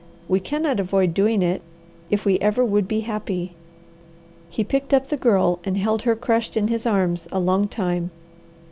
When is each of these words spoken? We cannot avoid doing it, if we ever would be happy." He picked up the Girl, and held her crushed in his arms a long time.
We 0.27 0.39
cannot 0.39 0.79
avoid 0.79 1.13
doing 1.13 1.43
it, 1.43 1.61
if 2.09 2.25
we 2.25 2.39
ever 2.39 2.65
would 2.65 2.87
be 2.87 3.01
happy." 3.01 3.53
He 4.49 4.63
picked 4.63 4.95
up 4.95 5.09
the 5.09 5.15
Girl, 5.15 5.59
and 5.63 5.77
held 5.77 6.01
her 6.01 6.15
crushed 6.15 6.57
in 6.57 6.69
his 6.69 6.87
arms 6.87 7.27
a 7.31 7.39
long 7.39 7.67
time. 7.67 8.09